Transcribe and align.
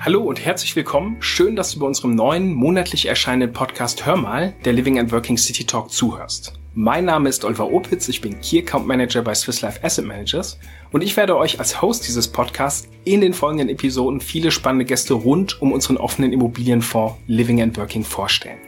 Hallo 0.00 0.22
und 0.22 0.44
herzlich 0.44 0.76
willkommen. 0.76 1.16
Schön, 1.18 1.56
dass 1.56 1.72
du 1.72 1.80
bei 1.80 1.86
unserem 1.86 2.14
neuen 2.14 2.54
monatlich 2.54 3.06
erscheinenden 3.06 3.52
Podcast 3.52 4.06
Hör 4.06 4.14
mal, 4.14 4.54
der 4.64 4.72
Living 4.72 4.96
and 5.00 5.10
Working 5.10 5.36
City 5.36 5.64
Talk 5.64 5.90
zuhörst. 5.90 6.52
Mein 6.74 7.04
Name 7.04 7.28
ist 7.28 7.44
Oliver 7.44 7.72
Opitz, 7.72 8.08
ich 8.08 8.20
bin 8.20 8.40
Key 8.40 8.60
Account 8.60 8.86
Manager 8.86 9.22
bei 9.22 9.34
Swiss 9.34 9.60
Life 9.60 9.82
Asset 9.82 10.06
Managers 10.06 10.56
und 10.92 11.02
ich 11.02 11.16
werde 11.16 11.36
euch 11.36 11.58
als 11.58 11.82
Host 11.82 12.06
dieses 12.06 12.28
Podcasts 12.28 12.88
in 13.02 13.20
den 13.20 13.32
folgenden 13.32 13.68
Episoden 13.70 14.20
viele 14.20 14.52
spannende 14.52 14.84
Gäste 14.84 15.14
rund 15.14 15.60
um 15.60 15.72
unseren 15.72 15.96
offenen 15.96 16.32
Immobilienfonds 16.32 17.16
Living 17.26 17.60
and 17.60 17.76
Working 17.76 18.04
vorstellen. 18.04 18.58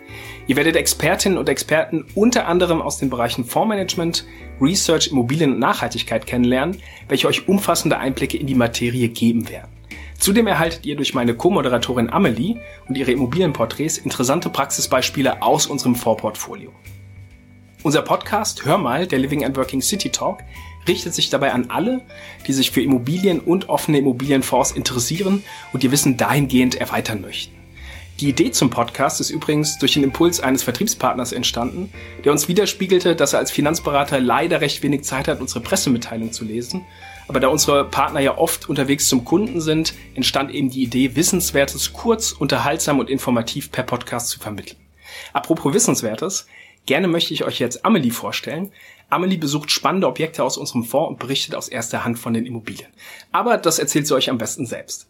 Ihr 0.49 0.57
werdet 0.57 0.75
Expertinnen 0.75 1.39
und 1.39 1.49
Experten 1.49 2.07
unter 2.17 2.49
anderem 2.49 2.83
aus 2.83 2.99
den 2.99 3.09
Bereichen 3.09 3.45
Fondsmanagement, 3.45 4.27
Research, 4.61 5.13
Immobilien 5.13 5.53
und 5.53 5.61
Nachhaltigkeit 5.61 6.27
kennenlernen, 6.27 6.79
welche 7.09 7.29
euch 7.29 7.47
umfassende 7.47 7.99
Einblicke 7.99 8.37
in 8.37 8.49
die 8.49 8.57
Materie 8.57 9.09
geben 9.09 9.49
werden. 9.49 9.80
Zudem 10.21 10.47
erhaltet 10.47 10.85
ihr 10.85 10.97
durch 10.97 11.15
meine 11.15 11.35
Co-Moderatorin 11.35 12.11
Amelie 12.11 12.61
und 12.87 12.99
ihre 12.99 13.11
Immobilienporträts 13.11 13.97
interessante 13.97 14.51
Praxisbeispiele 14.51 15.41
aus 15.41 15.67
unserem 15.67 15.95
Vorportfolio. 15.95 16.73
Unser 17.83 18.03
Podcast 18.03 18.67
Hör 18.67 18.77
mal, 18.77 19.07
der 19.07 19.19
Living 19.19 19.47
and 19.47 19.57
Working 19.57 19.81
City 19.81 20.11
Talk, 20.11 20.41
richtet 20.87 21.15
sich 21.15 21.31
dabei 21.31 21.53
an 21.53 21.71
alle, 21.71 22.03
die 22.47 22.53
sich 22.53 22.71
für 22.71 22.83
Immobilien 22.83 23.41
und 23.41 23.71
offene 23.71 23.97
Immobilienfonds 23.97 24.73
interessieren 24.73 25.43
und 25.73 25.85
ihr 25.85 25.91
Wissen 25.91 26.19
dahingehend 26.19 26.75
erweitern 26.75 27.23
möchten. 27.23 27.60
Die 28.21 28.29
Idee 28.29 28.51
zum 28.51 28.71
Podcast 28.71 29.21
ist 29.21 29.31
übrigens 29.31 29.79
durch 29.79 29.95
den 29.95 30.05
Impuls 30.05 30.41
eines 30.41 30.63
Vertriebspartners 30.63 31.33
entstanden, 31.33 31.91
der 32.25 32.33
uns 32.33 32.49
widerspiegelte, 32.49 33.17
dass 33.17 33.33
er 33.33 33.39
als 33.39 33.51
Finanzberater 33.51 34.21
leider 34.21 34.61
recht 34.61 34.83
wenig 34.83 35.05
Zeit 35.05 35.27
hat, 35.27 35.41
unsere 35.41 35.61
Pressemitteilung 35.61 36.31
zu 36.31 36.45
lesen 36.45 36.85
aber 37.31 37.39
da 37.39 37.47
unsere 37.47 37.85
Partner 37.85 38.19
ja 38.19 38.37
oft 38.39 38.69
unterwegs 38.69 39.07
zum 39.07 39.25
Kunden 39.25 39.61
sind, 39.61 39.95
entstand 40.17 40.51
eben 40.51 40.69
die 40.69 40.83
Idee, 40.83 41.15
Wissenswertes 41.15 41.93
kurz, 41.93 42.33
unterhaltsam 42.33 42.99
und 42.99 43.09
informativ 43.09 43.71
per 43.71 43.85
Podcast 43.85 44.31
zu 44.31 44.41
vermitteln. 44.41 44.81
Apropos 45.33 45.73
Wissenswertes, 45.73 46.49
gerne 46.87 47.07
möchte 47.07 47.33
ich 47.33 47.45
euch 47.45 47.61
jetzt 47.61 47.85
Amelie 47.85 48.11
vorstellen. 48.11 48.73
Amelie 49.11 49.39
besucht 49.39 49.71
spannende 49.71 50.09
Objekte 50.09 50.43
aus 50.43 50.57
unserem 50.57 50.83
Fonds 50.83 51.11
und 51.11 51.19
berichtet 51.21 51.55
aus 51.55 51.69
erster 51.69 52.03
Hand 52.03 52.19
von 52.19 52.35
den 52.35 52.47
Immobilien. 52.47 52.91
Aber 53.31 53.59
das 53.59 53.79
erzählt 53.79 54.09
sie 54.09 54.15
euch 54.17 54.29
am 54.29 54.39
besten 54.39 54.67
selbst. 54.67 55.07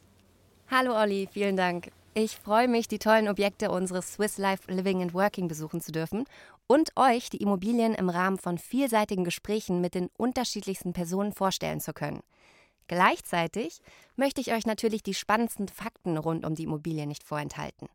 Hallo 0.71 0.95
Olli, 0.95 1.27
vielen 1.33 1.57
Dank. 1.57 1.91
Ich 2.23 2.37
freue 2.37 2.69
mich, 2.69 2.87
die 2.87 2.99
tollen 2.99 3.29
Objekte 3.29 3.71
unseres 3.71 4.13
Swiss 4.13 4.37
Life 4.37 4.71
Living 4.71 5.01
and 5.01 5.15
Working 5.15 5.49
besuchen 5.49 5.81
zu 5.81 5.91
dürfen 5.91 6.27
und 6.67 6.91
euch 6.95 7.31
die 7.31 7.39
Immobilien 7.39 7.95
im 7.95 8.11
Rahmen 8.11 8.37
von 8.37 8.59
vielseitigen 8.59 9.25
Gesprächen 9.25 9.81
mit 9.81 9.95
den 9.95 10.11
unterschiedlichsten 10.19 10.93
Personen 10.93 11.33
vorstellen 11.33 11.81
zu 11.81 11.95
können. 11.95 12.21
Gleichzeitig 12.89 13.81
möchte 14.17 14.43
ich 14.43 14.53
euch 14.53 14.67
natürlich 14.67 15.03
die 15.03 15.15
spannendsten 15.15 15.69
Fakten 15.69 16.19
rund 16.19 16.45
um 16.45 16.55
die 16.55 16.65
Immobilien 16.65 17.09
nicht 17.09 17.25
vorenthalten. 17.25 17.89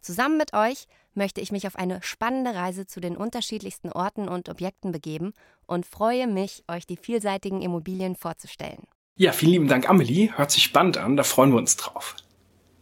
Zusammen 0.00 0.38
mit 0.38 0.54
euch 0.54 0.86
möchte 1.12 1.42
ich 1.42 1.52
mich 1.52 1.66
auf 1.66 1.76
eine 1.76 2.02
spannende 2.02 2.54
Reise 2.54 2.86
zu 2.86 3.00
den 3.00 3.14
unterschiedlichsten 3.14 3.92
Orten 3.92 4.26
und 4.26 4.48
Objekten 4.48 4.90
begeben 4.90 5.34
und 5.66 5.84
freue 5.84 6.26
mich, 6.26 6.64
euch 6.66 6.86
die 6.86 6.96
vielseitigen 6.96 7.60
Immobilien 7.60 8.16
vorzustellen. 8.16 8.84
Ja, 9.16 9.32
vielen 9.32 9.52
lieben 9.52 9.68
Dank, 9.68 9.86
Amelie. 9.86 10.30
Hört 10.34 10.50
sich 10.50 10.62
spannend 10.62 10.96
an, 10.96 11.18
da 11.18 11.24
freuen 11.24 11.50
wir 11.50 11.58
uns 11.58 11.76
drauf. 11.76 12.16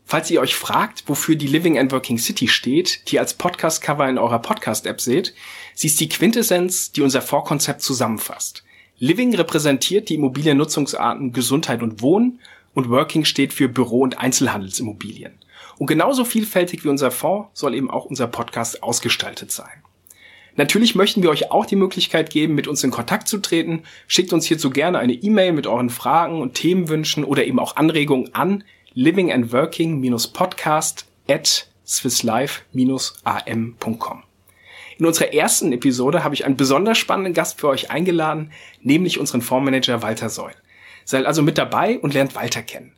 Falls 0.06 0.30
ihr 0.30 0.41
euch 0.41 0.55
fragt, 0.55 1.05
wofür 1.06 1.34
die 1.34 1.47
Living 1.47 1.78
and 1.78 1.91
Working 1.91 2.19
City 2.19 2.47
steht, 2.47 3.10
die 3.10 3.19
als 3.19 3.34
Podcast-Cover 3.34 4.08
in 4.08 4.19
eurer 4.19 4.38
Podcast-App 4.38 5.00
seht, 5.00 5.34
sie 5.74 5.86
ist 5.86 5.98
die 5.98 6.10
Quintessenz, 6.10 6.92
die 6.92 7.00
unser 7.00 7.22
Vorkonzept 7.22 7.80
zusammenfasst. 7.80 8.64
Living 8.98 9.34
repräsentiert 9.34 10.10
die 10.10 10.14
Immobiliennutzungsarten 10.14 11.32
Gesundheit 11.32 11.82
und 11.82 12.02
Wohnen 12.02 12.38
und 12.75 12.91
Working 12.91 13.25
steht 13.25 13.52
für 13.55 13.69
Büro- 13.69 14.02
und 14.02 14.19
Einzelhandelsimmobilien. 14.19 15.38
Und 15.78 15.87
genauso 15.87 16.25
vielfältig 16.25 16.84
wie 16.84 16.88
unser 16.88 17.10
Fonds 17.10 17.48
soll 17.59 17.75
eben 17.75 17.91
auch 17.91 18.04
unser 18.04 18.26
Podcast 18.26 18.82
ausgestaltet 18.82 19.50
sein. 19.50 19.82
Natürlich 20.56 20.94
möchten 20.94 21.22
wir 21.22 21.31
euch 21.31 21.50
auch 21.50 21.66
die 21.66 21.76
Möglichkeit 21.76 22.31
geben, 22.31 22.54
mit 22.54 22.69
uns 22.69 22.84
in 22.84 22.93
Kontakt 22.93 23.26
zu 23.26 23.38
treten. 23.38 23.82
Schickt 24.06 24.32
uns 24.32 24.47
hierzu 24.47 24.70
gerne 24.70 24.98
eine 24.98 25.14
E-Mail 25.14 25.53
mit 25.53 25.66
euren 25.66 25.91
Fragen 25.91 26.41
und 26.41 26.54
Themenwünschen 26.54 27.25
oder 27.25 27.44
eben 27.44 27.59
auch 27.59 27.75
Anregungen 27.75 28.32
an 28.34 28.62
living 28.94 29.32
and 29.32 29.53
working-podcast 29.53 31.05
at 31.28 31.66
swisslife-am.com. 31.87 34.22
In 34.99 35.06
unserer 35.06 35.34
ersten 35.34 35.72
Episode 35.72 36.22
habe 36.22 36.34
ich 36.34 36.44
einen 36.44 36.56
besonders 36.56 36.99
spannenden 36.99 37.34
Gast 37.34 37.60
für 37.60 37.69
euch 37.69 37.91
eingeladen, 37.91 38.53
nämlich 38.81 39.19
unseren 39.19 39.43
Fondsmanager 39.43 40.03
Walter 40.03 40.28
Seul. 40.28 40.53
Seid 41.05 41.27
also 41.27 41.43
mit 41.43 41.59
dabei 41.59 41.99
und 41.99 42.15
lernt 42.15 42.34
Walter 42.34 42.62
kennen. 42.62 42.93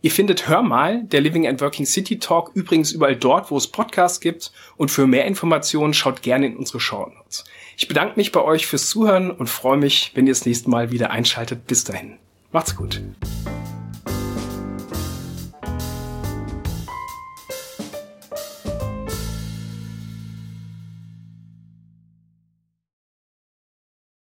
Ihr 0.00 0.12
findet 0.12 0.46
Hör 0.46 0.62
mal, 0.62 1.02
der 1.04 1.20
Living 1.20 1.48
and 1.48 1.60
Working 1.60 1.84
City 1.84 2.20
Talk, 2.20 2.52
übrigens 2.54 2.92
überall 2.92 3.16
dort, 3.16 3.50
wo 3.50 3.56
es 3.56 3.66
Podcasts 3.66 4.20
gibt. 4.20 4.52
Und 4.76 4.92
für 4.92 5.08
mehr 5.08 5.24
Informationen 5.24 5.92
schaut 5.92 6.22
gerne 6.22 6.46
in 6.46 6.56
unsere 6.56 6.78
Show 6.78 7.10
Notes. 7.16 7.44
Ich 7.76 7.88
bedanke 7.88 8.14
mich 8.16 8.30
bei 8.30 8.42
euch 8.42 8.66
fürs 8.66 8.88
Zuhören 8.88 9.30
und 9.30 9.48
freue 9.48 9.76
mich, 9.76 10.12
wenn 10.14 10.26
ihr 10.26 10.32
das 10.32 10.46
nächste 10.46 10.70
Mal 10.70 10.92
wieder 10.92 11.10
einschaltet. 11.10 11.66
Bis 11.66 11.82
dahin. 11.82 12.18
Macht's 12.52 12.76
gut. 12.76 13.02